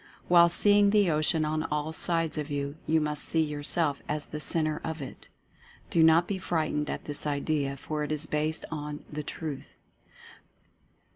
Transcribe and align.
While 0.27 0.49
seeing 0.49 0.89
the 0.89 1.11
Ocean 1.11 1.45
on 1.45 1.61
all 1.61 1.93
sides 1.93 2.35
of 2.39 2.49
you, 2.49 2.75
you 2.87 2.99
must 2.99 3.23
see 3.23 3.41
yourself 3.43 4.01
as 4.09 4.25
the 4.25 4.39
Centre 4.39 4.81
of 4.83 4.99
it. 4.99 5.27
Do 5.91 6.01
not 6.01 6.27
be 6.27 6.39
frightened 6.39 6.89
at 6.89 7.05
this 7.05 7.27
idea, 7.27 7.77
for 7.77 8.03
it 8.03 8.11
is 8.11 8.25
based 8.25 8.65
on 8.71 9.05
the 9.13 9.21
Truth. 9.21 9.75